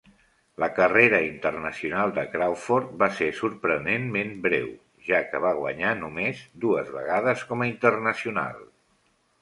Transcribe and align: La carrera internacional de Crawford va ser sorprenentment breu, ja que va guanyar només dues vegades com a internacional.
La 0.61 0.67
carrera 0.77 1.19
internacional 1.25 2.13
de 2.15 2.23
Crawford 2.31 2.95
va 3.05 3.11
ser 3.19 3.27
sorprenentment 3.41 4.33
breu, 4.49 4.73
ja 5.11 5.23
que 5.29 5.45
va 5.47 5.55
guanyar 5.63 5.95
només 6.03 6.45
dues 6.67 6.93
vegades 7.01 7.49
com 7.53 7.63
a 7.67 7.73
internacional. 7.75 8.63